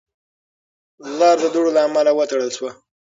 [1.17, 2.71] لار د دوړو له امله وتړل شوه.